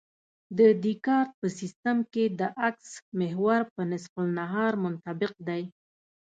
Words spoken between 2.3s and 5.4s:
د اکس محور په نصف النهار منطبق